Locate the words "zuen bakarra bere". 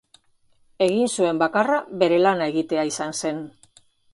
1.17-2.19